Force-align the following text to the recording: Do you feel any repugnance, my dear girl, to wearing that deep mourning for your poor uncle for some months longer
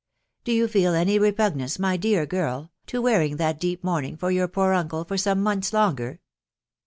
Do 0.43 0.51
you 0.51 0.67
feel 0.67 0.95
any 0.95 1.19
repugnance, 1.19 1.77
my 1.77 1.95
dear 1.95 2.25
girl, 2.25 2.71
to 2.87 3.03
wearing 3.03 3.35
that 3.37 3.59
deep 3.59 3.83
mourning 3.83 4.17
for 4.17 4.31
your 4.31 4.47
poor 4.47 4.73
uncle 4.73 5.05
for 5.05 5.15
some 5.15 5.43
months 5.43 5.73
longer 5.73 6.19